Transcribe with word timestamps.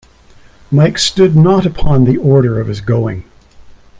Mike 0.71 0.97
stood 0.97 1.35
not 1.35 1.63
upon 1.63 2.05
the 2.05 2.17
order 2.17 2.59
of 2.59 2.65
his 2.69 2.81
going. 2.81 3.23